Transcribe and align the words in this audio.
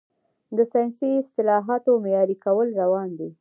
د 0.55 0.59
ساینسي 0.71 1.09
اصطلاحاتو 1.23 1.91
معیاري 2.03 2.35
کول 2.45 2.67
روان 2.81 3.09
دي. 3.19 3.29